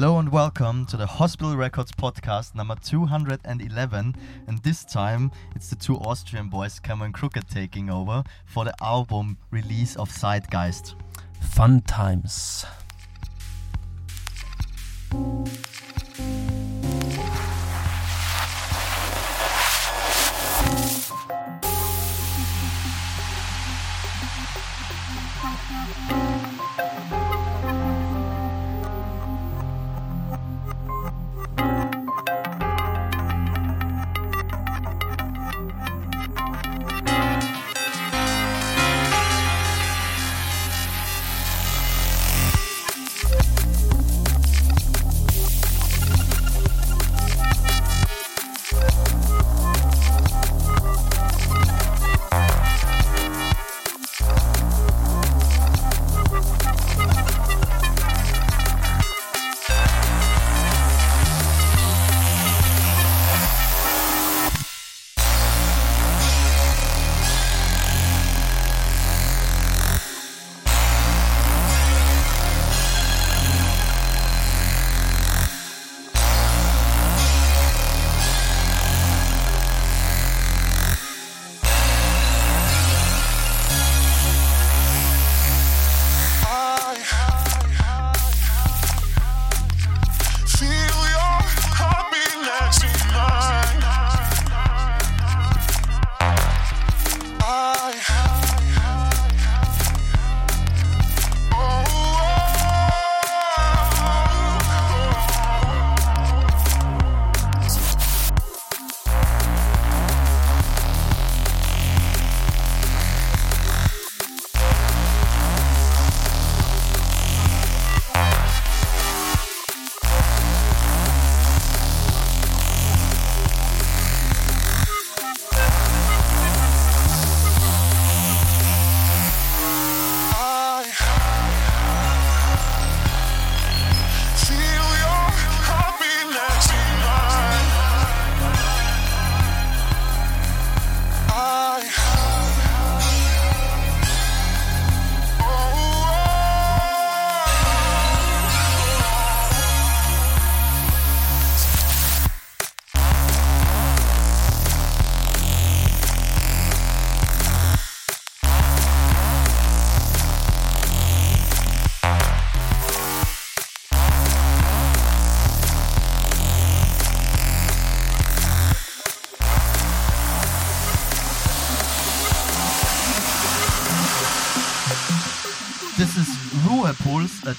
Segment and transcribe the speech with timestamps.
[0.00, 4.14] Hello and welcome to the Hospital Records podcast number 211.
[4.46, 8.72] And this time it's the two Austrian boys, Camo & Krooked, taking over for the
[8.80, 10.94] album release of Zeitgeist.
[11.40, 12.64] Fun times.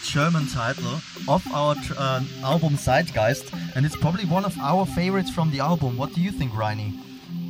[0.10, 5.52] German title of our uh, album Zeitgeist, and it's probably one of our favorites from
[5.52, 5.98] the album.
[5.98, 7.00] What do you think, Reini?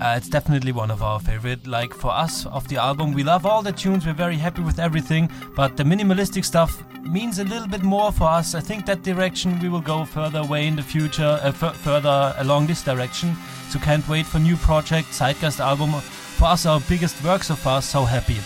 [0.01, 1.65] Uh, it's definitely one of our favorite.
[1.65, 4.05] Like for us of the album, we love all the tunes.
[4.05, 8.25] We're very happy with everything, but the minimalistic stuff means a little bit more for
[8.25, 8.53] us.
[8.55, 12.67] I think that direction we will go further away in the future, uh, further along
[12.67, 13.37] this direction.
[13.69, 15.91] So can't wait for new project Zeitgeist album.
[15.91, 17.81] For us, our biggest work so far.
[17.81, 18.39] So happy.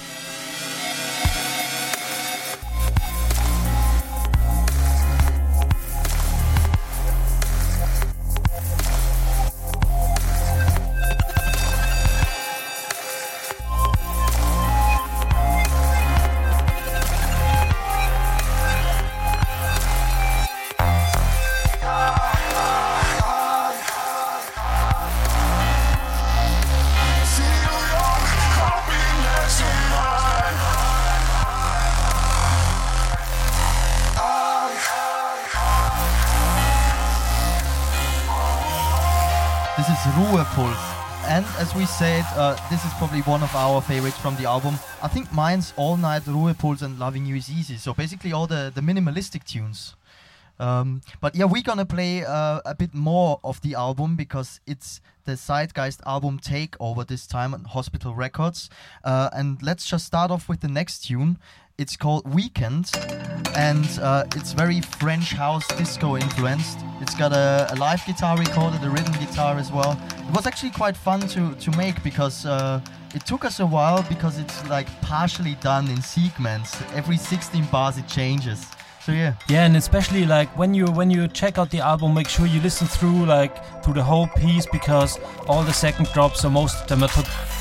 [42.35, 44.75] Uh, this is probably one of our favorites from the album.
[45.01, 47.77] I think mine's All Night, Ruhepuls, and Loving You Is Easy.
[47.77, 49.95] So basically all the, the minimalistic tunes.
[50.59, 55.01] Um, but yeah, we're gonna play uh, a bit more of the album because it's
[55.25, 58.69] the Zeitgeist album takeover this time on Hospital Records.
[59.03, 61.37] Uh, and let's just start off with the next tune.
[61.79, 62.91] It's called Weekend,
[63.55, 66.77] and uh, it's very French house disco influenced.
[67.01, 69.99] It's got a, a, live guitar recorded, a rhythm guitar as well.
[70.19, 72.79] It was actually quite fun to, to make because uh,
[73.15, 76.79] it took us a while because it's like partially done in segments.
[76.93, 78.67] Every 16 bars it changes.
[79.03, 79.33] So yeah.
[79.49, 82.61] Yeah, and especially like when you when you check out the album, make sure you
[82.61, 85.17] listen through like through the whole piece because
[85.47, 87.09] all the second drops, or most of them are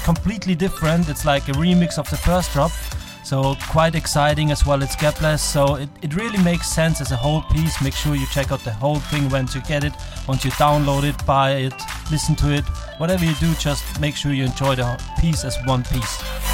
[0.05, 1.08] completely different.
[1.08, 2.73] It's like a remix of the first drop.
[3.25, 4.83] So quite exciting as well.
[4.83, 7.81] It's gapless, so it, it really makes sense as a whole piece.
[7.81, 9.93] Make sure you check out the whole thing once you get it,
[10.27, 11.75] once you download it, buy it,
[12.11, 12.65] listen to it.
[12.99, 16.52] Whatever you do, just make sure you enjoy the piece as one piece.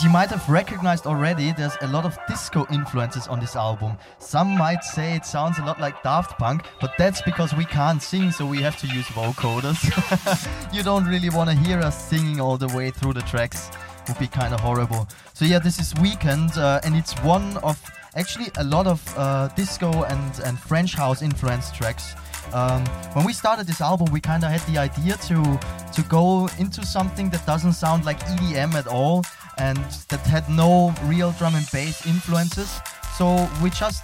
[0.00, 3.98] As you might have recognized already, there's a lot of disco influences on this album.
[4.18, 8.02] Some might say it sounds a lot like Daft Punk, but that's because we can't
[8.02, 9.76] sing, so we have to use vocoders.
[10.72, 13.70] you don't really want to hear us singing all the way through the tracks.
[14.08, 15.06] Would be kind of horrible.
[15.34, 17.78] So yeah, this is Weekend, uh, and it's one of
[18.16, 22.14] actually a lot of uh, disco and, and French house influenced tracks.
[22.54, 25.60] Um, when we started this album, we kind of had the idea to
[25.92, 29.24] to go into something that doesn't sound like EDM at all,
[29.60, 29.78] and
[30.08, 32.80] that had no real drum and bass influences.
[33.16, 34.02] So we just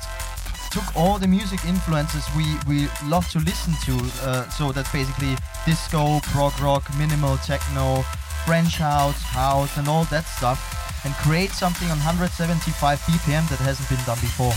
[0.70, 3.94] took all the music influences we, we love to listen to.
[4.22, 8.02] Uh, so that's basically disco, prog rock, minimal techno,
[8.44, 10.60] French house, house, and all that stuff,
[11.04, 14.52] and create something on 175 BPM that hasn't been done before.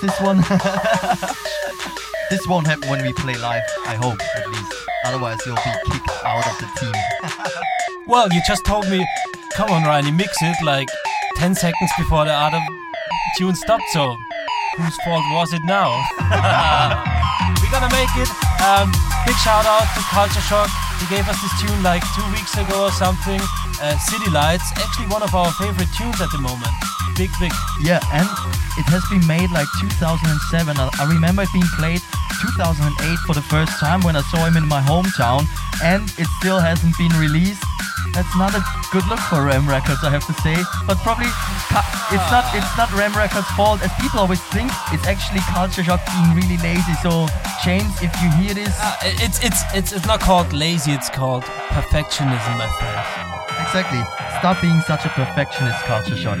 [0.00, 0.38] This one.
[2.30, 4.72] this won't happen when we play live, I hope, at least.
[5.04, 6.92] Otherwise, you'll be kicked out of the team.
[8.06, 9.06] Well, you just told me,
[9.54, 10.88] come on, Reini, mix it like
[11.36, 12.58] 10 seconds before the other
[13.38, 14.16] tune stopped, so
[14.76, 15.94] whose fault was it now?
[16.18, 18.26] We're gonna make it.
[18.58, 18.90] Um,
[19.26, 20.70] big shout out to Culture Shock.
[20.98, 23.38] He gave us this tune like two weeks ago or something.
[23.80, 26.74] Uh, City Lights, actually one of our favorite tunes at the moment.
[27.20, 27.52] Big, big.
[27.84, 28.24] Yeah, and
[28.80, 30.24] it has been made like 2007.
[30.80, 32.00] I, I remember it being played
[32.40, 32.80] 2008
[33.28, 35.44] for the first time when I saw him in my hometown,
[35.84, 37.60] and it still hasn't been released.
[38.16, 40.56] That's not a good look for Ram Records, I have to say.
[40.88, 41.28] But probably
[42.08, 44.72] it's not it's not Ram Records' fault, as people always think.
[44.88, 46.96] It's actually Culture Shock being really lazy.
[47.04, 47.28] So
[47.60, 51.44] James, if you hear this, Uh, it's, it's, it's, it's not called lazy, it's called
[51.68, 53.04] perfectionism, my friends.
[53.60, 54.00] exactly,
[54.40, 56.40] stop being such a perfectionist, Culture Shock.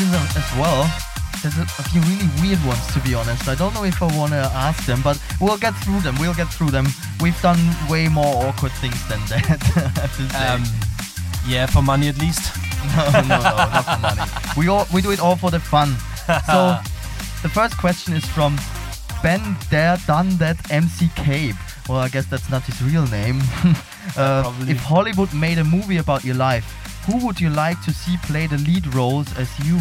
[0.00, 0.90] Questions as well.
[1.42, 3.48] There's a, a few really weird ones, to be honest.
[3.48, 6.16] I don't know if I want to ask them, but we'll get through them.
[6.18, 6.86] We'll get through them.
[7.20, 9.60] We've done way more awkward things than that.
[9.76, 10.46] I have to say.
[10.46, 10.64] Um,
[11.46, 12.52] yeah, for money at least.
[12.96, 14.22] no, no, no, not for money.
[14.56, 15.96] We all we do it all for the fun.
[16.46, 16.78] So,
[17.42, 18.58] the first question is from
[19.22, 21.56] Ben Dare Done That MC Cape.
[21.88, 23.40] Well, I guess that's not his real name.
[24.16, 28.16] uh, if Hollywood made a movie about your life, who would you like to see
[28.18, 29.78] play the lead roles as you?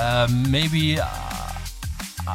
[0.00, 1.06] Um, maybe uh,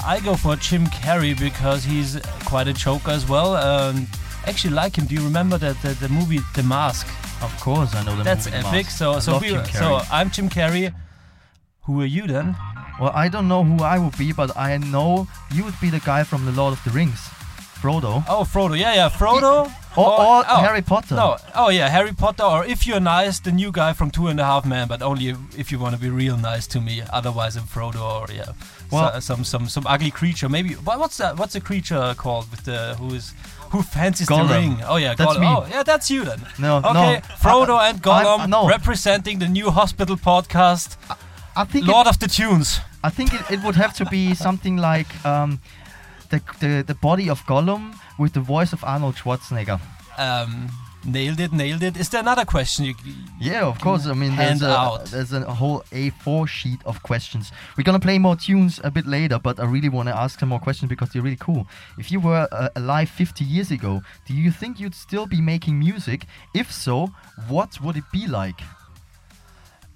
[0.05, 3.55] I go for Jim Carrey because he's quite a joker as well.
[3.55, 4.07] Um,
[4.45, 5.05] actually, like him.
[5.05, 7.07] Do you remember that the, the movie The Mask?
[7.41, 8.85] Of course, I know the That's movie That's epic.
[8.85, 8.97] Mask.
[8.97, 10.93] So I so we so I'm Jim Carrey.
[11.83, 12.55] Who are you then?
[12.99, 15.99] well, I don't know who I would be, but I know you would be the
[16.01, 17.19] guy from The Lord of the Rings,
[17.81, 18.77] Frodo, Oh, Frodo.
[18.77, 19.71] Yeah, yeah, Frodo.
[19.97, 21.15] Or, or oh, Harry Potter.
[21.15, 24.39] No, oh yeah, Harry Potter, or if you're nice, the new guy from Two and
[24.39, 27.01] a Half Men, but only if, you want to be real nice to me.
[27.11, 28.51] Otherwise, I'm Frodo, or yeah,
[28.91, 30.47] Well- so, some some some ugly creature.
[30.49, 31.37] Maybe what, what's that?
[31.37, 33.33] What's the creature called with the who is
[33.71, 34.47] who fancies Gollum.
[34.47, 34.77] the ring?
[34.87, 35.41] Oh yeah, That's Gollum.
[35.41, 35.47] me.
[35.47, 36.41] Oh yeah, that's you then.
[36.59, 37.19] No, Okay, no.
[37.41, 38.67] Frodo I- and Gollum I'm- no.
[38.67, 40.97] representing the new hospital podcast,
[41.55, 42.79] I think it- Lord of the Tunes.
[43.03, 45.59] I think it, it would have to be something like um,
[46.29, 49.79] the, the the body of Gollum with the voice of Arnold Schwarzenegger.
[50.17, 50.69] Um,
[51.05, 51.97] nailed it, nailed it.
[51.97, 52.85] Is there another question?
[52.85, 52.95] You,
[53.39, 54.05] Yeah, of course.
[54.05, 57.51] I mean, there's a, there's a whole A4 sheet of questions.
[57.77, 60.49] We're gonna play more tunes a bit later, but I really want to ask some
[60.49, 61.67] more questions because they're really cool.
[61.97, 65.79] If you were uh, alive 50 years ago, do you think you'd still be making
[65.79, 66.25] music?
[66.53, 67.07] If so,
[67.47, 68.61] what would it be like?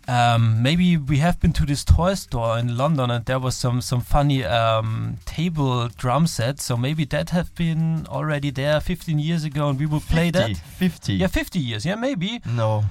[0.07, 3.81] Um, maybe we have been to this toy store in London and there was some
[3.81, 6.60] some funny um, table drum set.
[6.60, 10.57] So maybe that have been already there 15 years ago, and we would play that.
[10.57, 11.13] 50.
[11.13, 11.86] Yeah, 50 years.
[11.86, 12.41] Yeah, maybe.
[12.45, 12.83] No.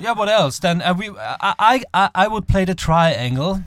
[0.00, 0.58] Yeah, what else?
[0.60, 3.62] Then uh, we I, I I I would play the triangle.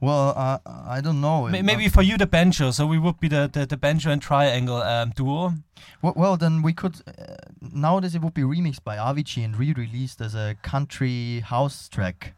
[0.00, 1.48] Well, uh, I don't know.
[1.48, 2.70] Ma- Maybe for you the banjo.
[2.70, 5.54] So we would be the the, the banjo and triangle um, duo.
[6.02, 6.96] Well, well, then we could.
[7.06, 12.34] Uh, nowadays, it would be remixed by Avicii and re-released as a country house track,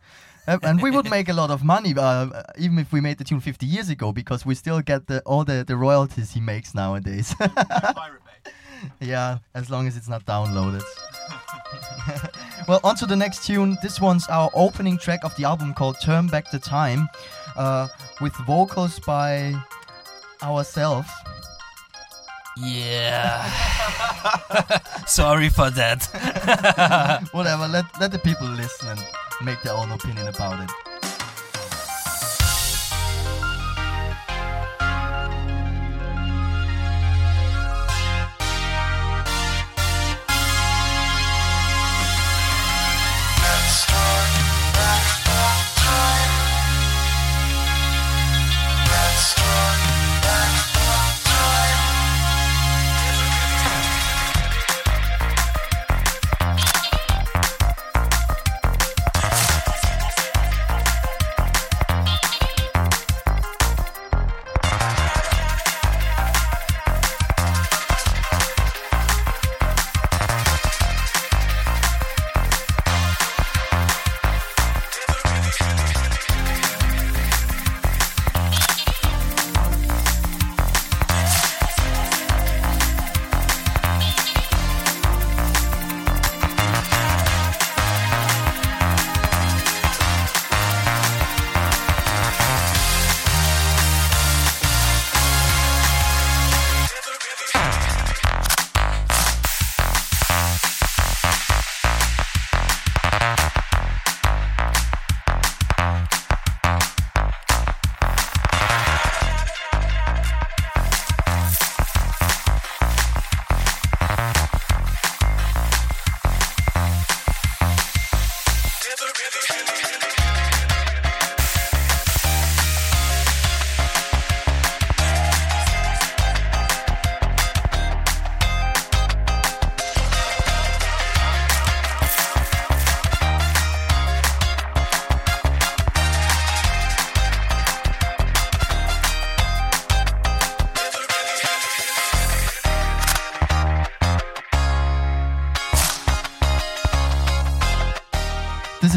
[0.46, 3.24] Uh, and we would make a lot of money, uh, even if we made the
[3.24, 6.74] tune 50 years ago, because we still get the all the, the royalties he makes
[6.74, 7.34] nowadays.
[9.00, 10.82] yeah, as long as it's not downloaded.
[12.68, 13.76] well, on to the next tune.
[13.82, 17.08] This one's our opening track of the album called "Turn Back the Time,"
[17.58, 17.88] uh,
[18.20, 19.54] with vocals by
[20.42, 21.08] ourselves.
[22.56, 23.44] Yeah.
[25.06, 27.28] Sorry for that.
[27.32, 29.04] Whatever, let, let the people listen and
[29.42, 30.87] make their own opinion about it.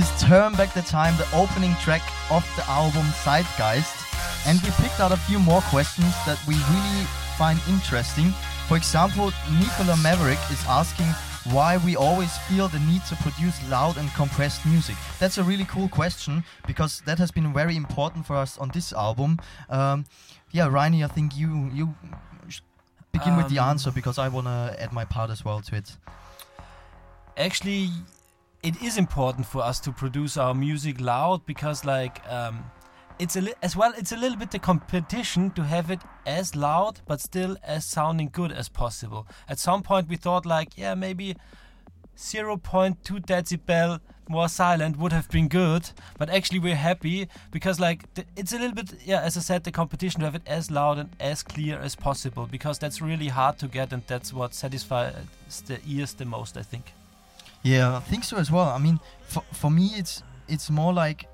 [0.02, 3.94] Is Turn Back the Time, the opening track of the album Zeitgeist.
[4.48, 7.06] And we picked out a few more questions that we really
[7.38, 8.32] find interesting.
[8.68, 11.06] For example, Nicola Maverick is asking
[11.54, 14.96] why we always feel the need to produce loud and compressed music.
[15.20, 18.94] That's a really cool question because that has been very important for us on this
[18.94, 19.40] album.
[19.70, 20.06] Um,
[20.52, 21.96] yeah, Reini, I think you you
[23.12, 25.98] begin with the Um, answer because I wanna add my part as well to it.
[27.38, 27.90] actually
[28.64, 32.64] it is important for us to produce our music loud because like um,
[33.18, 36.56] it's a li- as well it's a little bit the competition to have it as
[36.56, 39.26] loud but still as sounding good as possible.
[39.50, 41.36] At some point we thought like yeah maybe
[42.18, 44.00] 0.2 decibel
[44.30, 45.90] more silent would have been good
[46.20, 49.64] but actually we're happy because like th- it's a little bit yeah as i said
[49.64, 53.28] the competition to have it as loud and as clear as possible because that's really
[53.28, 55.14] hard to get and that's what satisfies
[55.66, 56.94] the ears the most i think
[57.64, 58.70] Yeah, I think so as well.
[58.70, 61.28] I mean, for, for me, it's it's more like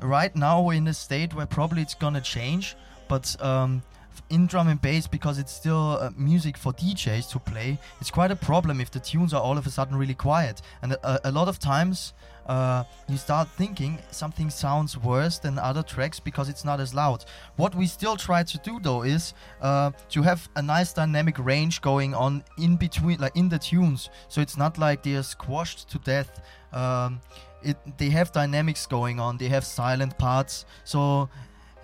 [0.00, 2.76] right now we're in a state where probably it's gonna change,
[3.08, 3.82] but um,
[4.30, 7.78] in drum and bass because it's still uh, music for DJs to play.
[8.00, 10.92] It's quite a problem if the tunes are all of a sudden really quiet, and
[10.92, 12.12] a, a lot of times
[12.46, 17.24] uh, you start thinking something sounds worse than other tracks because it's not as loud.
[17.56, 21.80] What we still try to do though is uh, to have a nice dynamic range
[21.80, 24.10] going on in between, like in the tunes.
[24.28, 26.42] So it's not like they're squashed to death.
[26.72, 27.20] Um,
[27.62, 29.38] it they have dynamics going on.
[29.38, 30.66] They have silent parts.
[30.84, 31.28] So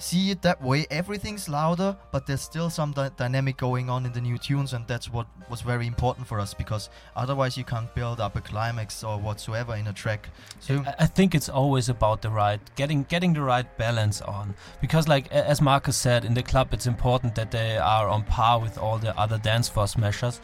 [0.01, 0.87] see it that way.
[0.91, 4.87] Everything's louder, but there's still some dy- dynamic going on in the new tunes, and
[4.87, 9.05] that's what was very important for us because otherwise you can't build up a climax
[9.05, 10.29] or whatsoever in a track.
[10.61, 14.55] So I- I think it's always about the right getting getting the right balance on
[14.81, 18.59] because like as Marcus said in the club it's important that they are on par
[18.61, 20.41] with all the other dance force measures.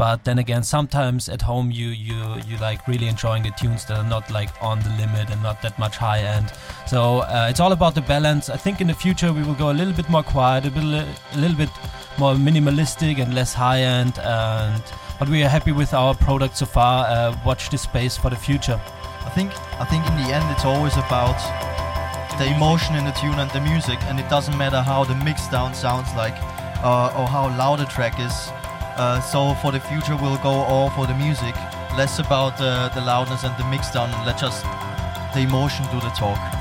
[0.00, 3.98] but then again sometimes at home you you you like really enjoying the tunes that
[3.98, 6.48] are not like on the limit and not that much high end
[6.86, 9.70] so uh, it's all about the balance I think in the future we will go
[9.70, 11.70] a little bit more quiet a, bit, a little bit
[12.18, 14.82] more minimalistic and less high end and
[15.18, 18.36] but we are happy with our product so far uh, watch this space for the
[18.36, 18.80] future
[19.28, 21.38] I think I think in the end it's always about
[22.40, 25.46] the emotion in the tune and the music, and it doesn't matter how the mix
[25.48, 26.32] down sounds like
[26.82, 28.32] uh, or how loud a track is.
[28.96, 31.54] Uh, so for the future, we'll go all for the music,
[31.98, 34.08] less about uh, the loudness and the mix down.
[34.24, 34.64] Let just
[35.34, 36.59] the emotion do the talk.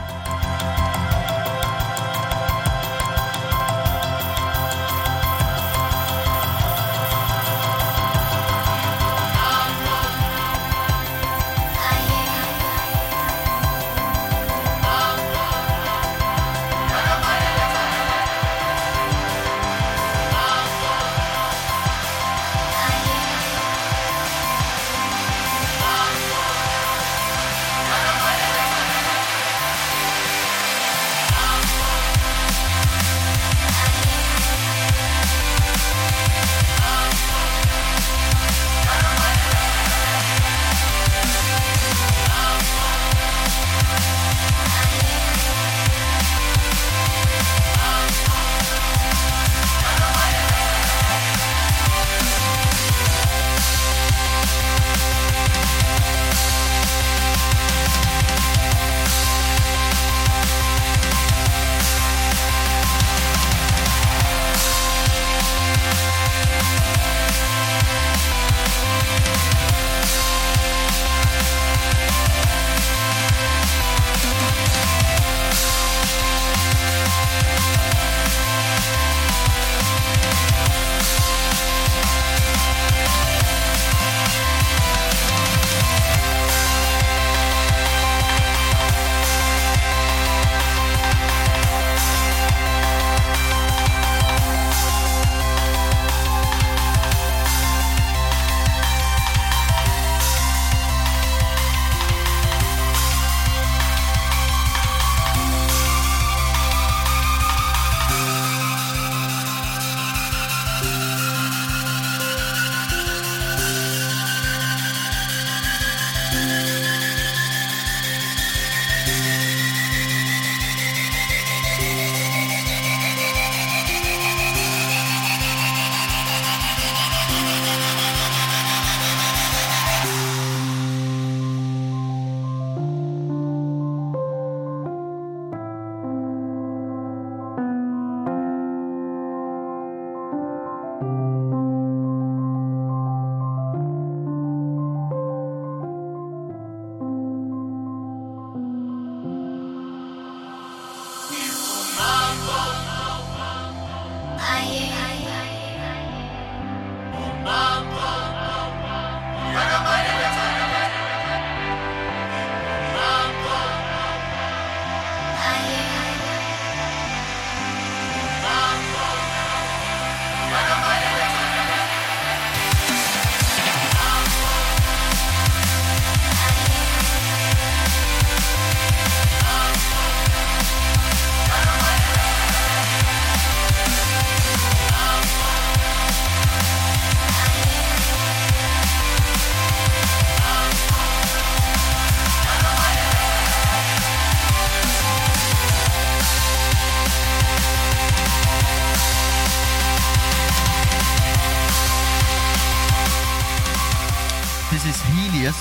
[154.49, 154.98] 爱。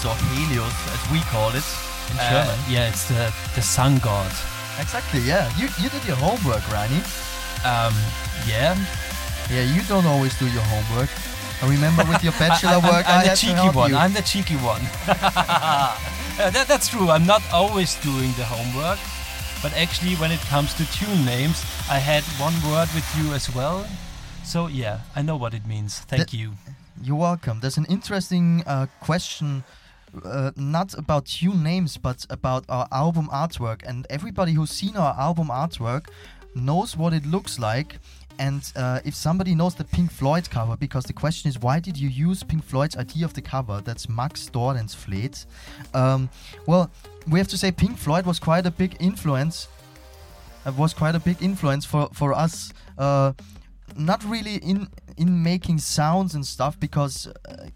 [0.02, 1.64] Helios or Helios as we call it
[2.10, 2.58] in Uh, German.
[2.70, 4.30] yeah, it's the the sun god.
[4.80, 5.50] Exactly, yeah.
[5.58, 7.02] You you did your homework, Reini.
[7.64, 7.94] Um,
[8.46, 8.76] yeah.
[9.50, 11.08] Yeah, you don't always do your homework.
[11.62, 13.90] I remember with your bachelor I, I'm, work, I'm I the cheeky one.
[13.90, 13.96] you.
[13.96, 14.82] I'm the cheeky one.
[16.40, 17.10] Uh, that, that's true.
[17.10, 19.00] I'm not always doing the homework,
[19.60, 23.52] but actually, when it comes to tune names, I had one word with you as
[23.52, 23.84] well.
[24.44, 25.98] So yeah, I know what it means.
[26.06, 26.52] Thank you.
[27.02, 27.58] You're welcome.
[27.58, 29.64] There's an interesting uh, question,
[30.24, 33.82] uh, not about tune names, but about our album artwork.
[33.86, 36.08] And everybody who's seen our album artwork
[36.54, 37.98] knows what it looks like.
[38.38, 41.96] And uh, if somebody knows the Pink Floyd cover, because the question is, why did
[41.96, 43.80] you use Pink Floyd's idea of the cover?
[43.84, 45.44] That's Max Dorlensfleet.
[45.92, 46.30] Um,
[46.66, 46.90] well,
[47.26, 49.68] we have to say Pink Floyd was quite a big influence.
[50.64, 52.72] Uh, was quite a big influence for for us.
[52.96, 53.32] Uh,
[53.96, 57.66] not really in in making sounds and stuff because uh,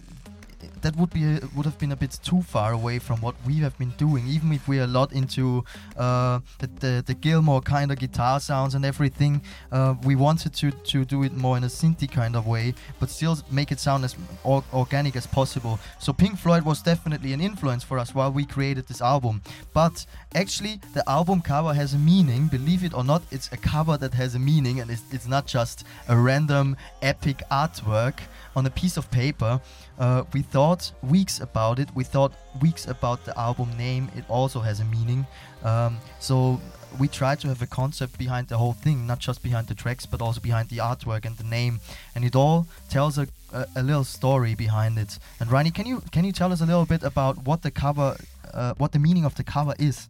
[0.83, 3.55] that would be a, would have been a bit too far away from what we
[3.57, 4.27] have been doing.
[4.27, 5.65] Even if we're a lot into
[5.97, 10.71] uh, the, the the Gilmour kind of guitar sounds and everything, uh, we wanted to
[10.71, 14.05] to do it more in a synthy kind of way, but still make it sound
[14.05, 15.79] as or- organic as possible.
[15.99, 19.43] So Pink Floyd was definitely an influence for us while we created this album.
[19.73, 22.49] But actually, the album cover has a meaning.
[22.49, 25.47] Believe it or not, it's a cover that has a meaning, and it's, it's not
[25.47, 28.19] just a random epic artwork
[28.55, 29.61] on a piece of paper.
[30.03, 31.89] Uh, we thought weeks about it.
[31.95, 34.11] We thought weeks about the album name.
[34.17, 35.25] It also has a meaning.
[35.63, 36.61] Um, so
[36.99, 40.05] we tried to have a concept behind the whole thing, not just behind the tracks,
[40.05, 41.79] but also behind the artwork and the name.
[42.17, 45.21] And it all tells a, a, a little story behind it.
[45.39, 48.17] And Reini, can you can you tell us a little bit about what the cover,
[48.53, 50.09] uh, what the meaning of the cover is?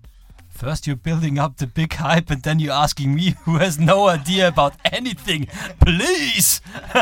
[0.52, 4.08] First, you're building up the big hype, and then you're asking me, who has no
[4.08, 5.46] idea about anything.
[5.84, 6.60] Please!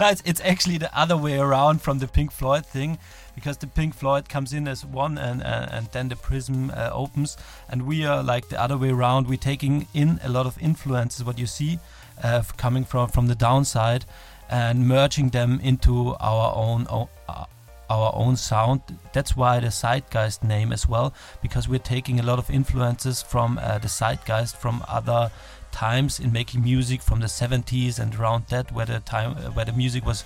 [0.00, 2.98] It's, it's actually the other way around from the Pink Floyd thing,
[3.34, 6.90] because the Pink Floyd comes in as one, and uh, and then the prism uh,
[6.92, 7.36] opens,
[7.68, 9.26] and we are like the other way around.
[9.28, 11.78] We're taking in a lot of influences, what you see,
[12.22, 14.04] uh, coming from from the downside,
[14.50, 16.86] and merging them into our own.
[16.90, 17.44] o- uh,
[17.88, 18.80] our own sound.
[19.12, 23.58] That's why the Zeitgeist name as well, because we're taking a lot of influences from
[23.58, 25.30] uh, the Zeitgeist from other
[25.72, 29.64] times in making music from the 70s and around that, where the time uh, where
[29.64, 30.24] the music was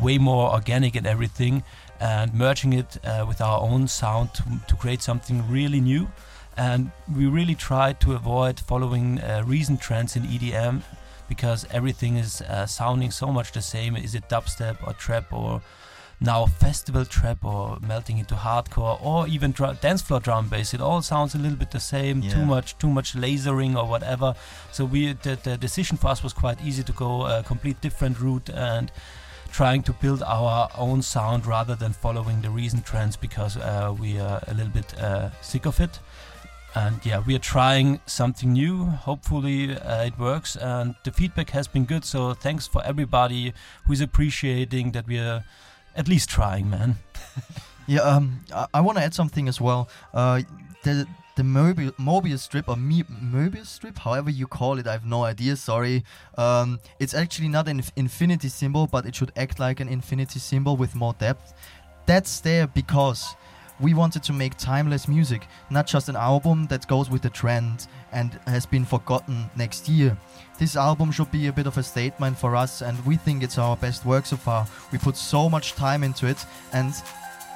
[0.00, 1.62] way more organic and everything,
[2.00, 6.08] and merging it uh, with our own sound to, to create something really new.
[6.56, 10.82] And we really try to avoid following uh, recent trends in EDM
[11.28, 13.96] because everything is uh, sounding so much the same.
[13.96, 15.62] Is it dubstep or trap or
[16.20, 20.80] now festival trap or melting into hardcore or even dr- dance floor drum bass it
[20.80, 22.34] all sounds a little bit the same Yeah.
[22.34, 24.34] too much too much lasering or whatever.
[24.72, 28.18] So we the, the decision for us was quite easy to go a complete different
[28.20, 28.90] route and
[29.52, 34.18] trying to build our own sound rather than following the recent trends because uh, we
[34.18, 36.00] are a little bit uh, sick of it.
[36.74, 38.84] And yeah we are trying something new.
[38.84, 42.04] Hopefully uh, it works and the feedback has been good.
[42.04, 43.54] So thanks for everybody
[43.86, 45.44] who's appreciating that we are
[45.98, 46.96] at least trying man
[47.88, 49.88] Yeah, um, I, I want to add something as well.
[50.12, 50.42] Uh,
[50.84, 51.06] the
[51.36, 55.24] the Mobius, Mobius strip or Me- Mobius strip, however you call it, I have no
[55.24, 55.56] idea.
[55.56, 56.04] Sorry.
[56.36, 60.76] Um, it's actually not an infinity symbol, but it should act like an infinity symbol
[60.76, 61.54] with more depth.
[62.06, 63.36] That's there because
[63.80, 67.86] we wanted to make timeless music, not just an album that goes with the trend
[68.12, 70.18] and has been forgotten next year.
[70.58, 73.58] This album should be a bit of a statement for us, and we think it's
[73.58, 74.66] our best work so far.
[74.90, 76.92] We put so much time into it, and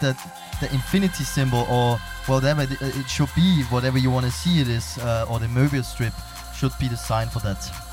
[0.01, 0.17] the
[0.61, 4.99] the infinity symbol or whatever it, should be, whatever you want to see it is,
[4.99, 6.13] uh, or the Mobius strip
[6.55, 7.92] should be the sign for that.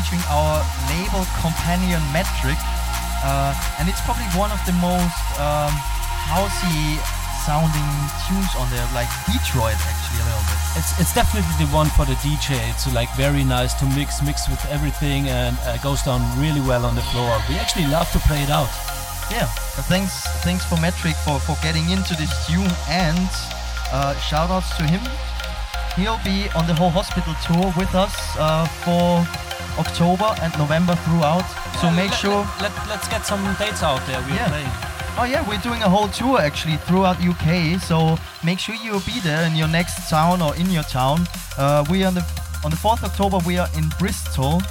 [0.00, 2.56] Featuring our label companion Metrik.
[3.20, 5.68] Uh, and it's probably one of the most um,
[6.24, 6.96] housey
[7.44, 7.84] sounding
[8.24, 10.56] tunes on there, like Detroit actually a little bit.
[10.80, 12.56] It's it's definitely the one for the DJ.
[12.72, 16.86] It's like very nice to mix mix with everything and uh, goes down really well
[16.86, 17.36] on the floor.
[17.50, 18.72] We actually love to play it out.
[19.28, 19.52] Yeah,
[19.84, 23.28] thanks thanks for Metrik for, for getting into this tune and
[23.92, 25.04] uh, shout outs to him.
[25.94, 29.26] He'll be on the whole hospital tour with us uh, for
[29.78, 31.44] October and November throughout.
[31.80, 32.42] So Yeah, make let, sure.
[32.60, 34.20] Let, let, us get some dates out there.
[34.22, 34.48] We're Yeah.
[34.48, 34.70] playing.
[35.18, 37.80] Oh yeah, we're doing a whole tour actually throughout UK.
[37.80, 41.26] So make sure you'll be there in your next town or in your town.
[41.58, 42.24] Uh, we are on the
[42.64, 44.62] on the 4th October we are in Bristol.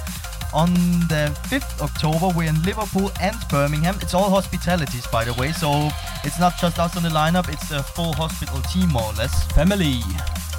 [0.52, 0.72] On
[1.08, 3.96] the 5th October we're in Liverpool and Birmingham.
[4.02, 5.88] It's all hospitalities by the way, so
[6.24, 7.48] it's not just us on the lineup.
[7.48, 9.46] It's a full hospital team more or less.
[9.52, 10.00] Family.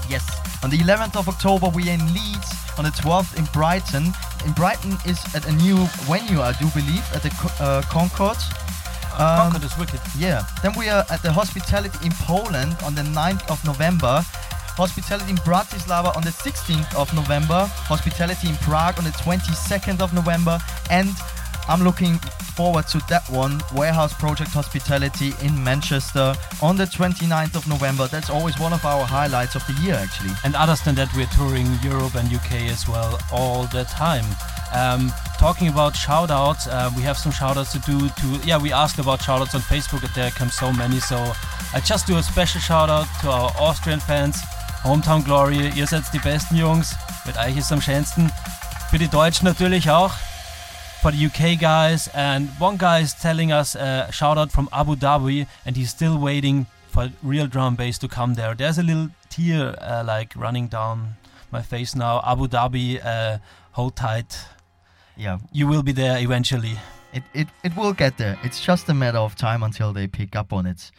[0.09, 0.25] Yes.
[0.63, 2.51] On the 11th of October, we're in Leeds.
[2.77, 4.13] On the 12th, in Brighton.
[4.45, 8.37] In Brighton is at a new venue, I do believe, at the uh, Concorde.
[9.19, 9.99] Um, Concorde is wicked.
[10.17, 10.43] Yeah.
[10.63, 14.23] Then we are at the Hospitality in Poland on the 9th of November.
[14.77, 17.65] Hospitality in Bratislava on the 16th of November.
[17.91, 20.59] Hospitality in Prague on the 22nd of November.
[20.89, 21.09] And
[21.67, 22.17] I'm looking
[22.55, 23.61] forward to that one.
[23.73, 28.07] Warehouse Project Hospitality in Manchester on the 29th of November.
[28.07, 30.31] That's always one of our highlights of the year, actually.
[30.43, 34.25] And others than that, we're touring Europe and UK as well all the time.
[34.73, 38.57] Um, talking about shout outs, uh, we have some shout outs to do to, yeah,
[38.57, 40.99] we asked about shout outs on Facebook and there come so many.
[40.99, 41.17] So
[41.73, 44.37] I just do a special shout out to our Austrian fans.
[44.83, 46.95] Hometown Glory, ihr seid die besten Jungs.
[47.25, 48.31] Mit euch ist am schönsten.
[48.89, 50.11] Für die Deutschen natürlich auch.
[51.01, 52.07] For the UK guys.
[52.13, 56.17] And one guy is telling us a shout out from Abu Dhabi and he's still
[56.19, 58.53] waiting for real drum bass to come there.
[58.53, 61.15] There's a little tear uh, like running down
[61.51, 62.21] my face now.
[62.25, 63.39] Abu Dhabi, uh,
[63.71, 64.37] hold tight.
[65.17, 66.77] Yeah, You will be there eventually.
[67.13, 68.37] it, it, it will get there.
[68.43, 70.91] It's just a matter of time until they pick up on it.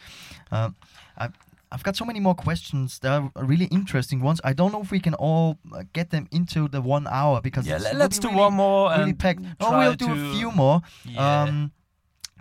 [0.51, 0.69] Uh,
[1.17, 1.29] I,
[1.73, 2.99] I've got so many more questions.
[2.99, 4.39] They're really interesting ones.
[4.43, 7.65] I don't know if we can all uh, get them into the one hour because
[7.67, 9.41] Yeah, it's- le- it will let's do really, one more really and packed.
[9.59, 10.81] Oh, we'll do a few more.
[11.03, 11.41] Yeah.
[11.43, 11.71] Um,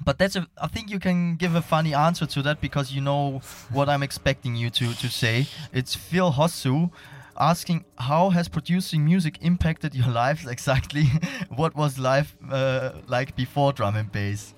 [0.05, 0.47] but that's a.
[0.61, 3.41] I think you can give a funny answer to that because you know
[3.71, 5.47] what I'm expecting you to to say.
[5.73, 6.91] It's Phil Hossu
[7.39, 11.07] asking how has producing music impacted your life exactly.
[11.57, 14.55] what was life uh, like before drum and bass?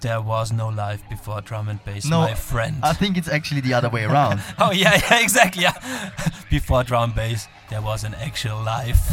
[0.00, 2.76] There was no life before drum and bass, No, my friend.
[2.82, 4.40] I think it's actually the other way around.
[4.58, 5.62] oh yeah, yeah, exactly.
[5.62, 6.10] Yeah.
[6.50, 9.12] Before drum and bass, there was an actual life.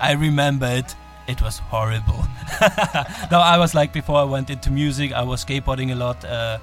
[0.00, 0.94] I remember it.
[1.28, 2.22] It was horrible.
[3.30, 6.58] no, I was like before I went into music, I was skateboarding a lot, uh,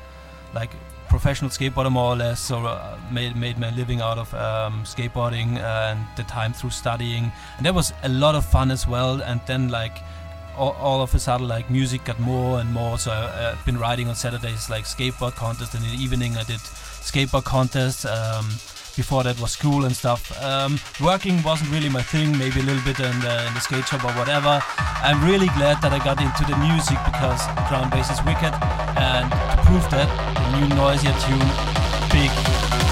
[0.54, 0.72] like
[1.10, 2.40] professional skateboarder more or less.
[2.40, 7.32] So uh, made made my living out of um, skateboarding and the time through studying,
[7.58, 9.22] and that was a lot of fun as well.
[9.22, 9.98] And then like.
[10.58, 12.98] All, all of a sudden, like music got more and more.
[12.98, 16.44] So I, I've been riding on Saturdays, like skateboard contest, and in the evening I
[16.44, 18.06] did skateboard contests.
[18.06, 18.46] Um,
[18.96, 20.32] before that was school and stuff.
[20.44, 23.88] Um, working wasn't really my thing, maybe a little bit in the, in the skate
[23.88, 24.62] shop or whatever.
[24.78, 28.54] I'm really glad that I got into the music because drum bass is wicked.
[29.00, 31.50] And to prove that, the new Noisia tune,
[32.12, 32.91] big.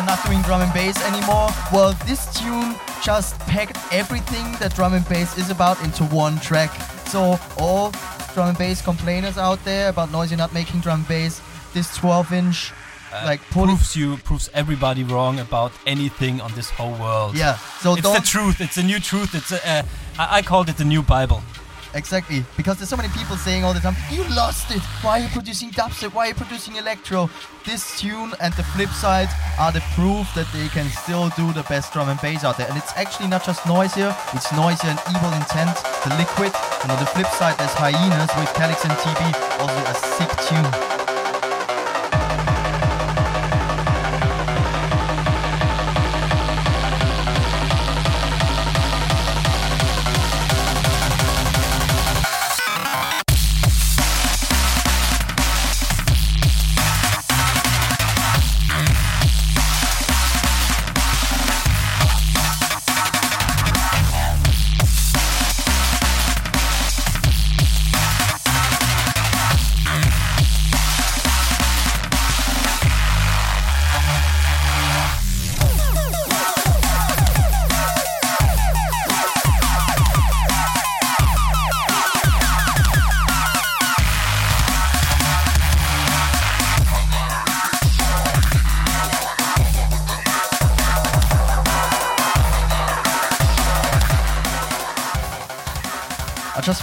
[0.00, 1.48] Noise, you're not doing drum and bass anymore.
[1.72, 6.70] Well, this tune just packed everything that drum and bass is about into one track.
[7.08, 7.92] So all
[8.34, 11.40] drum and bass complainers out there about Noisia not making drum and bass.
[11.74, 12.72] This 12 inch,
[13.12, 17.34] Uh, like, proves you proves everybody wrong about anything on this whole world.
[17.36, 17.56] yeah.
[17.82, 18.60] So it's the truth.
[18.60, 19.34] It's a new truth.
[19.34, 19.82] It's a, uh,
[20.18, 21.42] I, I called it the new Bible.
[21.92, 24.80] Exactly, because there's so many people saying all the time, "You lost it.
[25.02, 26.14] Why are you producing dubstep?
[26.14, 27.28] Why are you producing electro?"
[27.64, 31.64] This tune and the flip side are the proof that they can still do the
[31.64, 32.68] best drum and bass out there.
[32.68, 36.54] And it's actually not just Noisia; it's Noisia and Evol Intent, the liquid.
[36.82, 40.99] And on the flip side, there's hyenas with Calyx and TeeBee, also a sick tune.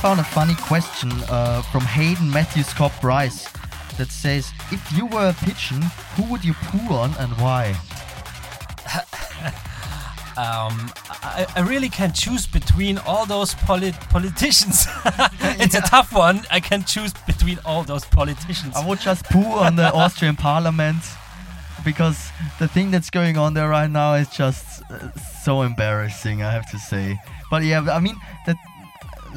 [0.08, 3.52] Found a funny question uh, from Hayden Matthew Scott Bryce
[3.98, 5.82] that says, "If you were a pigeon,
[6.16, 7.76] who would you poo on and why?"
[10.38, 10.92] Um,
[11.24, 14.86] I, I really can't choose between all those polit- politicians.
[15.64, 16.42] it's a tough one.
[16.52, 18.76] I can't choose between all those politicians.
[18.76, 21.04] I would just poo on the Austrian parliament
[21.84, 25.12] because the thing that's going on there right now is just uh,
[25.44, 27.20] so embarrassing, I have to say.
[27.50, 28.58] But yeah, I mean that.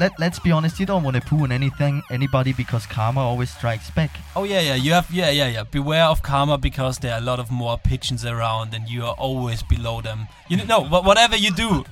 [0.00, 3.50] Let, let's be honest, you don't want to poo on anything, anybody, because karma always
[3.50, 4.10] strikes back.
[4.34, 4.74] Oh yeah, yeah.
[4.74, 5.64] You have yeah, yeah, yeah.
[5.64, 9.14] Beware of karma because there are a lot of more pigeons around, and you are
[9.18, 10.26] always below them.
[10.48, 11.84] You know, no, whatever you do,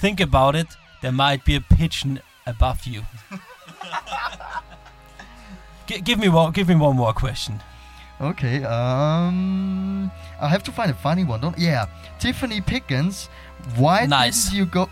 [0.00, 0.66] think about it.
[1.02, 3.02] There might be a pigeon above you.
[5.86, 6.50] G- give me one.
[6.52, 7.60] Give me one more question.
[8.20, 10.10] Okay, um,
[10.40, 11.40] I have to find a funny one.
[11.40, 11.86] Don't yeah,
[12.18, 13.28] Tiffany Pickens.
[13.76, 14.44] Why Nice.
[14.46, 14.88] didn't you go?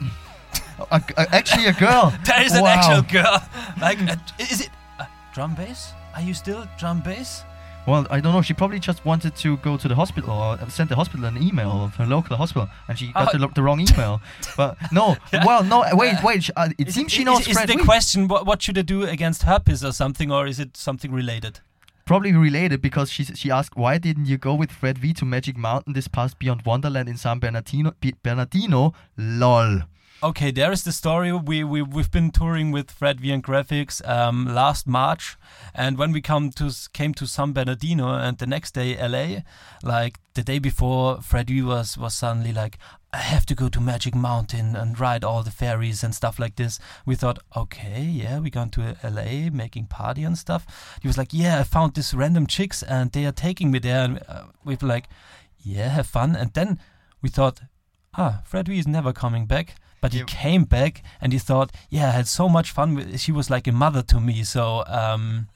[0.91, 2.13] A- a- actually, a girl.
[2.25, 3.43] There is an actual girl.
[3.81, 5.05] Like, uh, is it uh,
[5.35, 5.93] drum bass?
[6.15, 7.43] Are you still drum bass?
[7.87, 8.43] Well, I don't know.
[8.43, 11.71] She probably just wanted to go to the hospital or sent the hospital an email,
[11.85, 13.39] of her local hospital, and she got Oh.
[13.39, 14.21] the, the wrong email.
[14.57, 15.17] but no,
[15.47, 15.85] well, no.
[15.93, 16.45] Wait, wait.
[16.45, 17.69] sh- Uh, it Is seems it- she is- knows Is, Fred.
[17.69, 20.77] the Wait, question what, what should I do against herpes or something, or is it
[20.77, 21.61] something related?
[22.07, 25.57] probably related because she she asked why didn't you go with Fred V to Magic
[25.57, 27.93] Mountain this past Beyond Wonderland in San Bernardino?
[28.01, 29.83] B- Bernardino, lol.
[30.23, 31.33] Okay, there is the story.
[31.33, 35.39] We we we've been touring with Fred V and Grafix um, last March,
[35.75, 39.41] and when we come to came to San Bernardino, and the next day LA,
[39.83, 42.77] like the day before, Fred V was was suddenly like,
[43.15, 46.57] I have to go to Magic Mountain and ride all the ferries and stuff like
[46.57, 46.79] this.
[47.07, 50.99] We thought, okay, yeah, we're going to LA, making party and stuff.
[51.01, 54.05] He was like, yeah, I found this random chicks and they are taking me there.
[54.05, 55.09] And uh, we were like,
[55.59, 56.37] yeah, have fun.
[56.37, 56.79] And then
[57.23, 57.63] we thought,
[58.19, 59.77] ah, Fred V is never coming back.
[60.01, 60.29] But he Yep.
[60.29, 63.17] came back and he thought, yeah, I had so much fun.
[63.17, 64.45] She was like a mother to me.
[64.45, 65.49] So, um,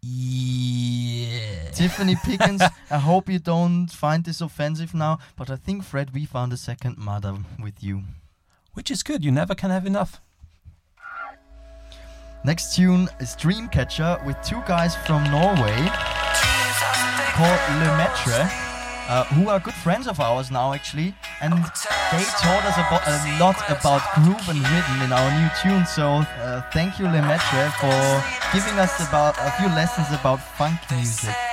[0.00, 1.70] yeah.
[1.72, 6.24] Tiffany Pickens, I hope you don't find this offensive now, but I think Fred V
[6.26, 8.02] found a second mother with you.
[8.74, 9.24] Which is good.
[9.24, 10.20] You never can have enough.
[12.44, 15.90] Next tune is Dreamcatcher with two guys from Norway
[17.34, 17.88] called Le
[19.08, 23.38] uh, who are good friends of ours now actually, and they taught us about, a
[23.38, 25.86] lot about groove and rhythm in our new tune.
[25.86, 28.22] So uh, thank you Le Maître for
[28.52, 31.47] giving us about a few lessons about funk music.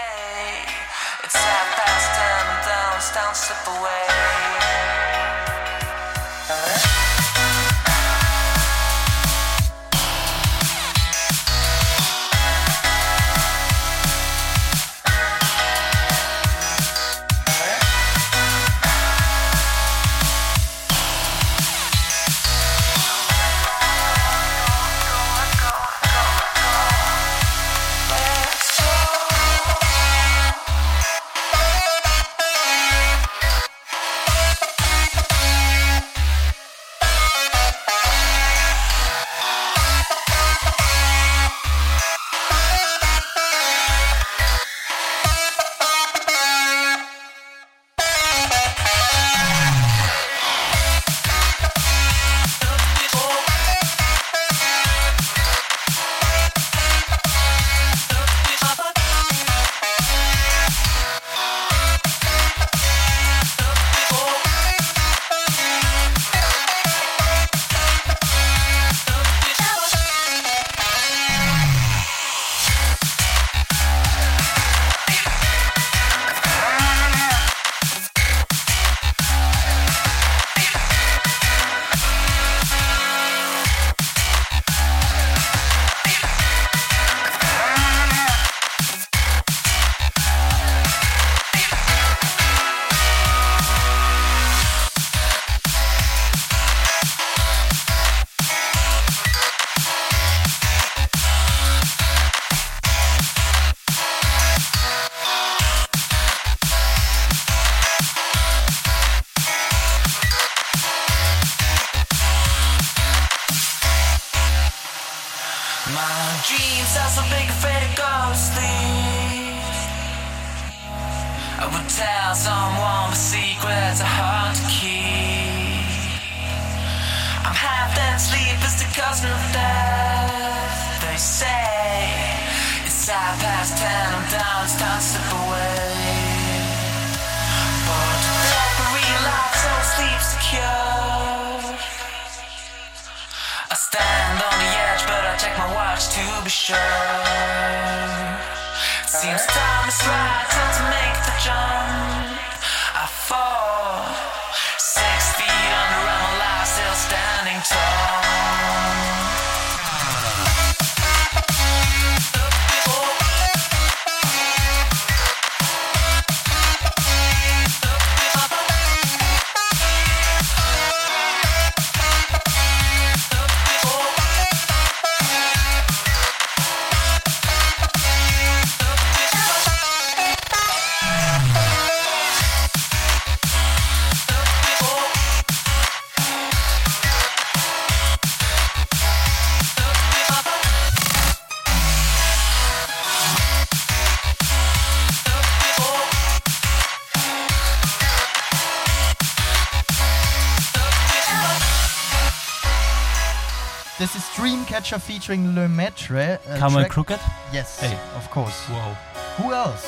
[204.86, 206.12] Dreamcatcher featuring Le Maître.
[206.48, 207.20] uh, Come on, track- crooked.
[207.52, 207.98] Yes, Hey.
[208.16, 208.56] of course.
[208.70, 208.96] Whoa.
[209.38, 209.86] Who else?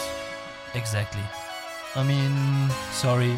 [0.73, 1.21] Exactly.
[1.95, 3.37] I mean, Sorry.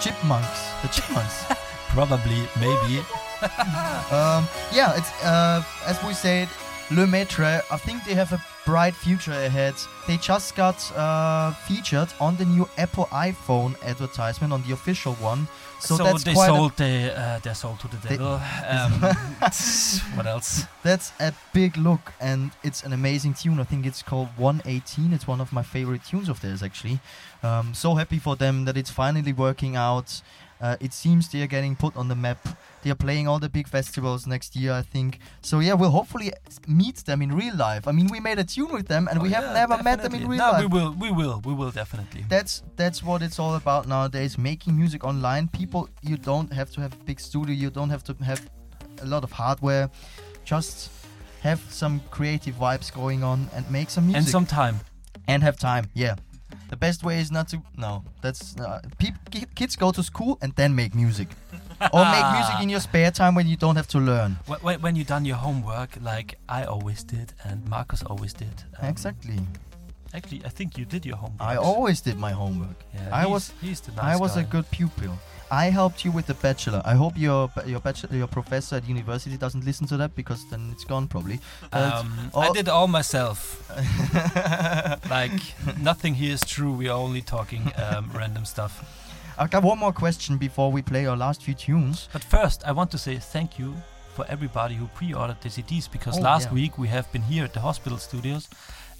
[0.00, 0.60] chipmunks.
[0.82, 1.44] The chipmunks.
[1.88, 2.48] Probably.
[2.58, 2.98] Maybe.
[4.10, 6.48] um, yeah, it's uh, as we said,
[6.90, 7.60] Le Maître.
[7.70, 9.74] I think they have a bright future ahead.
[10.06, 15.46] They just got uh, featured on the new Apple iPhone advertisement on the official one.
[15.80, 18.40] So, So, that's they quite sold the, uh, their soul to the devil.
[18.66, 18.92] Um,
[20.14, 20.64] what else?
[20.82, 23.60] that's a big look, and it's an amazing tune.
[23.60, 25.12] I think it's called 118.
[25.12, 27.00] It's one of my favorite tunes of theirs, actually.
[27.42, 30.22] Um, so happy for them that it's finally working out.
[30.64, 32.40] Uh, it seems they are getting put on the map.
[32.82, 35.10] They are playing all the big festivals next year, I think.
[35.48, 36.28] So yeah, we'll hopefully
[36.82, 37.84] meet them in real life.
[37.90, 39.98] I mean, we made a tune with them, and Oh, we have yeah, never met
[40.04, 40.36] them in definitely.
[40.36, 40.62] real no, life.
[40.62, 40.90] we will.
[41.04, 41.36] We will.
[41.48, 42.22] We will definitely.
[42.34, 42.52] That's
[42.82, 44.32] that's what it's all about nowadays.
[44.38, 45.48] Making music online.
[45.48, 47.54] People, you don't have to have a big studio.
[47.64, 48.40] You don't have to have
[49.02, 49.86] a lot of hardware.
[50.52, 50.90] Just
[51.42, 54.76] have some creative vibes going on and make some music and some time.
[55.28, 55.84] and have time.
[55.94, 56.14] Yeah.
[56.74, 58.02] The best way is not to no.
[58.20, 59.14] That's uh, peop,
[59.54, 61.28] kids go to school and then make music,
[61.92, 64.38] or make music in your spare time when you don't have to learn.
[64.46, 68.56] When, when you done your homework, like I always did, and Marcus always did.
[68.80, 69.38] um, exactly.
[70.12, 71.40] Actually, I think you did your homework.
[71.40, 72.78] I always did my homework.
[72.92, 74.40] Yeah, I he's- was- He's the nice I was guy.
[74.40, 75.12] a good pupil.
[75.50, 76.82] I helped you with the bachelor.
[76.84, 80.70] I hope your your bachelor, your professor at university doesn't listen to that because then
[80.72, 81.40] it's gone probably.
[81.72, 83.68] Um, I did all myself.
[85.10, 85.32] like
[85.78, 86.72] nothing here is true.
[86.72, 88.72] We are only talking um, random stuff.
[89.38, 92.08] I've got one more question before we play our last few tunes.
[92.12, 93.74] But first, I want to say thank you
[94.14, 96.54] for everybody who pre-ordered the CDs because Oh, last yeah.
[96.54, 98.48] week we have been here at the hospital studios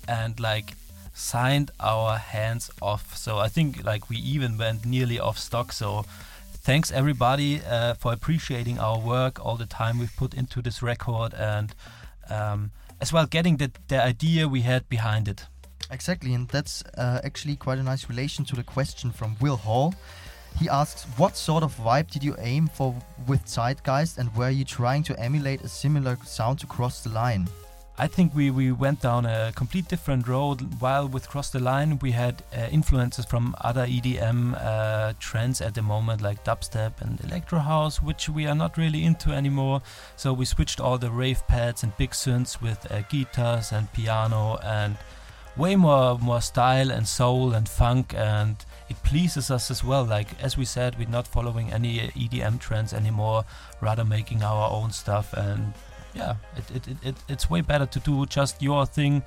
[0.08, 0.74] and like
[1.14, 3.16] signed our hands off.
[3.16, 5.70] So I think like we even went nearly off stock.
[5.72, 6.04] So
[6.64, 11.34] thanks everybody uh, for appreciating our work, all the time we've put into this record,
[11.34, 11.74] and
[12.30, 15.46] um, as well getting the the idea we had behind it.
[15.90, 19.94] Exactly, and that's uh, actually quite a nice relation to the question from Will Hall.
[20.58, 22.94] He asks, "What sort of vibe did you aim for
[23.26, 27.46] with Zeitgeist, and were you trying to emulate a similar sound to cross the line?"
[27.96, 30.80] I think we, we went down a complete different road.
[30.80, 35.74] While with Cross the Line, we had uh, influences from other EDM uh, trends at
[35.74, 39.80] the moment, like dubstep and electro house, which we are not really into anymore.
[40.16, 44.58] So we switched all the rave pads and big synths with uh, guitars and piano
[44.64, 44.96] and
[45.56, 48.56] way more more style and soul and funk and
[48.88, 52.58] it pleases us as well like as we said we're not following any uh, EDM
[52.58, 53.44] trends anymore
[53.80, 55.72] rather making our own stuff and
[56.14, 59.22] yeah, it, it, it, it, it's way better to do just your thing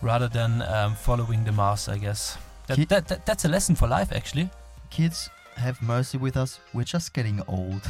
[0.00, 2.36] rather than um, following the mass, I guess.
[2.66, 4.50] That, Ki- that, that, that's a lesson for life, actually.
[4.90, 6.60] Kids, have mercy with us.
[6.72, 7.82] We're just getting old.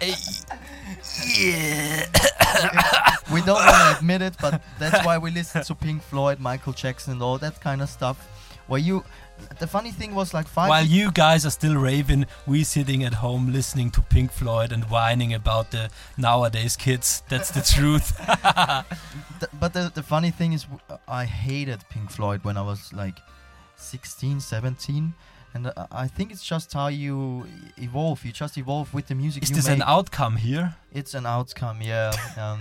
[1.38, 2.06] yeah.
[3.32, 6.72] we don't want to admit it, but that's why we listen to Pink Floyd, Michael
[6.72, 8.28] Jackson, and all that kind of stuff.
[8.66, 9.04] Where you,
[9.58, 10.68] the funny thing was like five.
[10.68, 14.84] While you guys are still raving, we sitting at home listening to Pink Floyd and
[14.84, 17.22] whining about the nowadays kids.
[17.28, 18.16] That's the truth.
[19.40, 20.66] th- but the, the funny thing is,
[21.08, 23.18] I hated Pink Floyd when I was like
[23.76, 25.14] 16, 17.
[25.54, 27.46] And uh, I think it's just how you
[27.76, 28.24] evolve.
[28.24, 29.76] You just evolve with the music Is this make.
[29.76, 30.74] an outcome here?
[30.92, 32.12] it's an outcome, yeah.
[32.36, 32.60] um,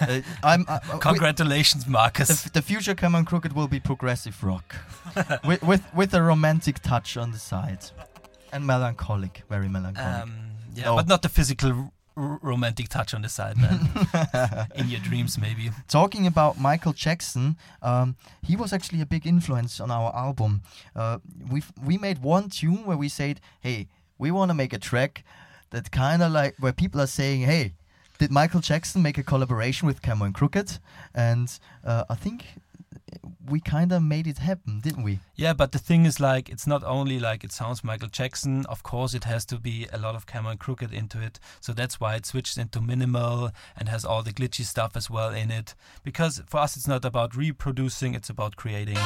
[0.00, 0.64] uh, I'm.
[0.68, 2.30] Uh, uh, Congratulations, the, Marcus.
[2.30, 4.74] f- the future Camo & Krooked will be progressive rock,
[5.44, 7.84] with, with with a romantic touch on the side,
[8.52, 10.22] and melancholic, very melancholic.
[10.22, 10.32] Um,
[10.74, 10.96] yeah, No.
[10.96, 11.92] but not the physical
[12.42, 13.88] romantic touch on the side, man.
[14.74, 15.70] In your dreams, maybe.
[15.88, 20.62] Talking about Michael Jackson, um, he was actually a big influence on our album.
[20.94, 21.18] Uh,
[21.50, 25.24] we we made one tune where we said, "Hey, we want to make a track
[25.70, 27.72] that kind of like where people are saying, hey."
[28.18, 30.78] Did Michael Jackson make a collaboration with Camo & Krooked?
[31.14, 32.44] And uh, I think
[33.46, 35.20] we kind of made it happen, didn't we?
[35.34, 38.66] Yeah, but the thing is, like, it's not only like it sounds Michael Jackson.
[38.66, 41.38] Of course, it has to be a lot of Camo & Krooked into it.
[41.60, 45.30] So that's why it switches into minimal and has all the glitchy stuff as well
[45.30, 45.74] in it.
[46.02, 48.98] Because for us, it's not about reproducing; it's about creating.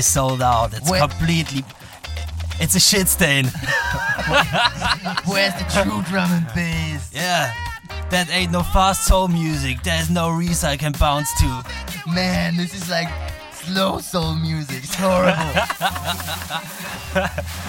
[0.00, 0.74] Sold out.
[0.74, 1.64] It's Where- completely.
[2.60, 3.44] It's a shit stain.
[5.26, 7.10] Where's the true drum and bass?
[7.14, 7.52] yeah.
[8.10, 9.82] That ain't no fast soul music.
[9.82, 11.64] There's no Reese I can bounce to.
[12.06, 13.08] Man, this is like
[13.52, 14.82] slow soul music.
[14.82, 15.34] It's horrible.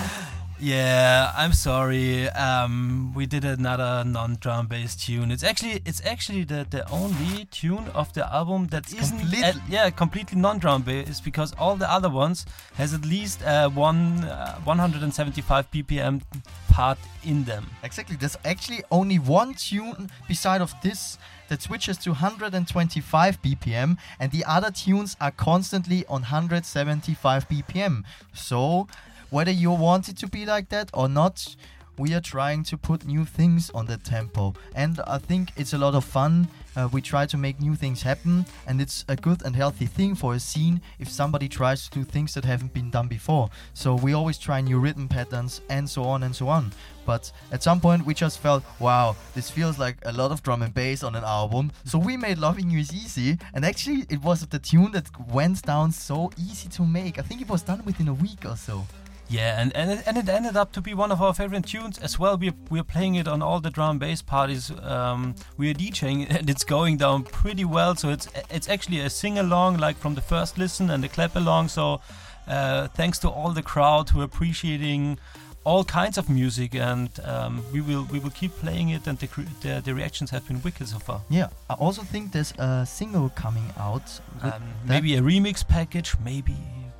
[0.61, 2.27] Yeah, I'm sorry.
[2.31, 5.31] Um, we did another non-drum bass tune.
[5.31, 9.69] It's actually it's actually the, the only tune of the album that isn't completely- at-
[9.69, 12.45] yeah completely non-drum bass because all the other ones
[12.75, 16.21] has at least uh, one uh, 175 BPM
[16.69, 17.65] part in them.
[17.83, 18.17] exactly.
[18.17, 21.17] There's actually only one tune beside of this
[21.49, 28.03] that switches to 125 BPM, and the other tunes are constantly on 175 BPM.
[28.33, 28.87] So,
[29.29, 31.55] whether you want it to be like that or not,
[31.99, 35.77] we are trying to put new things on the tempo, and I think it's a
[35.77, 36.47] lot of fun.
[36.77, 40.15] Uh, we try to make new things happen, and it's a good and healthy thing
[40.15, 43.49] for a scene if somebody tries to do things that haven't been done before.
[43.73, 46.71] So we always try new rhythm patterns and so on and so on.
[47.05, 50.61] But at some point, we just felt, wow, this feels like a lot of drum
[50.61, 51.71] and bass on an album.
[51.83, 55.63] So we made Loving You Is Easy, and actually, it was the tune that went
[55.63, 57.19] down so easy to make.
[57.19, 58.85] I think it was done within a week or so.
[59.29, 61.99] Yeah, and, and, it, and it ended up to be one of our favorite tunes
[61.99, 62.35] as well.
[62.35, 64.71] We're, we're playing it on all the drum bass parties.
[64.81, 67.95] Um, we're DJing and it's going down pretty well.
[67.95, 71.35] So it's it's actually a sing along, like from the first listen and the clap
[71.35, 71.67] along.
[71.67, 72.01] So
[72.47, 75.19] uh, thanks to all the crowd who are appreciating
[75.63, 79.05] all kinds of music, and um, we will we will keep playing it.
[79.05, 79.27] And the,
[79.61, 81.21] the the reactions have been wicked so far.
[81.29, 84.19] Yeah, I also think there's a single coming out.
[84.41, 86.55] Um, maybe a remix package, maybe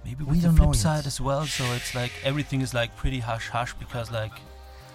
[0.09, 0.81] maybe We with the don't flip know yet.
[0.87, 1.45] side as well.
[1.45, 4.31] So it's like everything is like pretty hush hush because like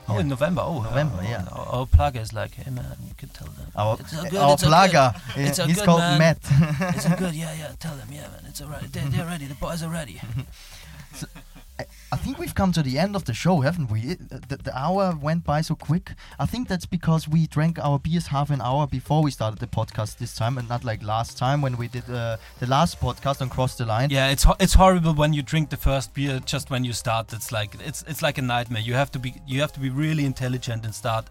[0.09, 0.21] oh Yeah.
[0.21, 1.45] in November oh November, uh, yeah.
[1.57, 4.41] Our, our plugger is like hey man you can tell them Our, It's all good,
[4.47, 5.47] our it's all plugger, good.
[5.49, 6.19] It's all he's good, called man.
[6.19, 6.39] Matt.
[6.97, 9.55] it's all good yeah yeah tell them yeah man it's alright they're, they're ready the
[9.67, 10.21] boys are ready
[12.13, 14.15] I think we've come to the end of the show, haven't we?
[14.15, 16.13] The, the hour went by so quick.
[16.39, 19.67] I think that's because we drank our beers half an hour before we started the
[19.67, 23.43] podcast this time, and not like last time when we did uh, the last podcast
[23.43, 24.11] on Cross the Line.
[24.11, 27.33] yeah it's ho- it's horrible when you drink the first beer just when you start
[27.33, 29.91] it's like it's it's like a nightmare you have to be you have to be
[29.91, 31.27] really intelligent and start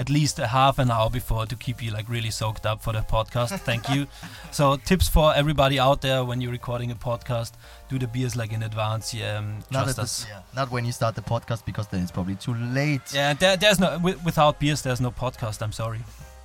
[0.00, 2.92] at least a half an hour before to keep you like really soaked up for
[2.92, 3.58] the podcast.
[3.60, 4.06] Thank you.
[4.50, 7.52] So tips for everybody out there when you're recording a podcast:
[7.90, 9.12] do the beers like in advance.
[9.12, 10.24] Yeah, um, Not, at us.
[10.24, 13.02] the, yeah, not when you start the podcast because then it's probably too late.
[13.12, 15.60] Yeah, there, there's no wi- without beers, there's no podcast.
[15.62, 16.00] I'm sorry.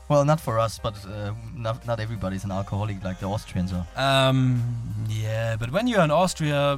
[0.10, 3.88] Well, not for us, but uh, not, not everybody's an alcoholic like the Austrians are.
[3.96, 4.62] Um,
[5.10, 6.78] yeah, but when you're in Austria,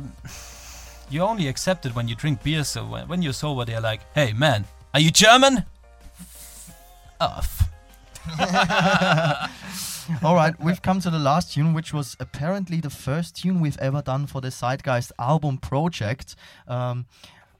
[1.09, 2.63] you only accept it when you drink beer.
[2.63, 5.65] So when, when you're sober, they're like, "Hey, man, are you German?"
[7.19, 7.69] Off.
[10.23, 13.77] All right, we've come to the last tune, which was apparently the first tune we've
[13.79, 16.35] ever done for the Zeitgeist album project.
[16.67, 17.05] Um,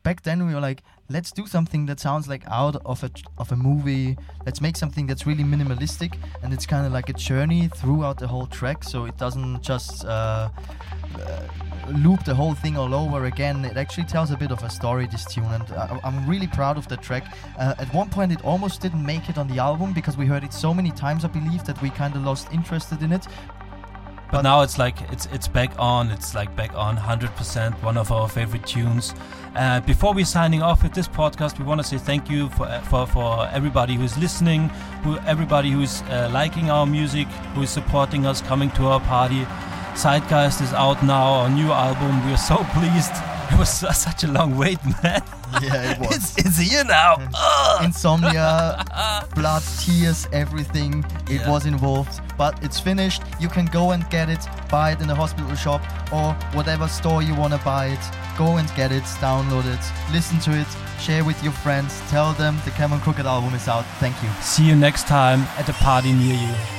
[0.03, 3.51] back then, we were like, let's do something that sounds like out of a of
[3.51, 4.17] a movie.
[4.45, 8.27] Let's make something that's really minimalistic, and it's kind of like a journey throughout the
[8.27, 10.05] whole track, so it doesn't just.
[10.05, 10.49] Uh,
[11.19, 11.47] uh,
[11.89, 15.05] loop the whole thing all over again it actually tells a bit of a story
[15.05, 17.23] this tune and uh, i'm really proud of the track
[17.59, 20.43] uh, at one point it almost didn't make it on the album because we heard
[20.43, 23.27] it so many times i believe that we kind of lost interest in it
[24.35, 26.11] But now it's like it's it's back on.
[26.11, 27.81] It's like back on 100%.
[27.81, 29.15] One of our favorite tunes.
[29.55, 32.67] Uh, before we're signing off with this podcast, we want to say thank you for
[32.89, 34.67] for for everybody who's listening,
[35.03, 39.47] who everybody who's uh, liking our music, who is supporting us, coming to our party.
[39.95, 42.25] Zeitgeist is out now, our new album.
[42.25, 43.15] We are so pleased.
[43.51, 45.21] It was su- such a long wait, man.
[45.61, 47.17] yeah it was It's, it's here now.
[47.83, 48.83] insomnia
[49.35, 51.49] blood tears everything it Yeah.
[51.51, 55.15] was involved but it's finished you can go and get it buy it in the
[55.15, 55.81] hospital shop
[56.11, 58.03] or whatever store you want to buy it
[58.37, 59.83] go and get it download it
[60.13, 60.67] listen to it
[60.99, 64.29] share with your friends tell them the Camo & Krooked album is out thank you
[64.41, 66.74] See you next time at a party near you.